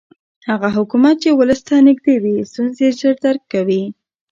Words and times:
هغه 0.49 0.67
حکومت 0.77 1.15
چې 1.23 1.29
ولس 1.39 1.61
ته 1.67 1.75
نږدې 1.87 2.15
وي 2.23 2.35
ستونزې 2.51 2.87
ژر 2.99 3.13
درک 3.23 3.43
کوي 3.53 3.83